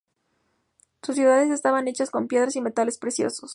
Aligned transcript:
Sus 1.03 1.15
ciudades 1.15 1.51
estaban 1.51 1.87
hechas 1.87 2.09
con 2.09 2.27
piedras 2.27 2.55
y 2.55 2.61
metales 2.61 2.97
preciosos. 2.97 3.49